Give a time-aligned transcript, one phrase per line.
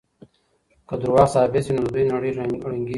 [0.87, 2.89] که دروغ ثابت شي نو د دوی نړۍ ړنګېږي.